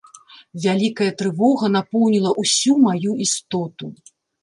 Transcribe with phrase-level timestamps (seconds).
[0.63, 3.97] Вялікая трывога напоўніла ўсю маю істоту.